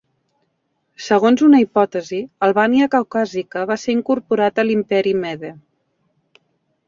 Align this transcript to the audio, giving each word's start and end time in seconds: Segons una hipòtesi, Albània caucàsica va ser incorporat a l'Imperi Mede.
Segons 1.07 1.41
una 1.47 1.59
hipòtesi, 1.63 2.21
Albània 2.47 2.87
caucàsica 2.95 3.65
va 3.73 3.77
ser 3.81 3.95
incorporat 3.97 4.61
a 4.61 4.65
l'Imperi 4.69 5.13
Mede. 5.27 5.53